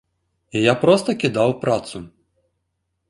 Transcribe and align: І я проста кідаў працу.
І 0.59 0.63
я 0.63 0.73
проста 0.83 1.15
кідаў 1.25 1.49
працу. 1.67 1.97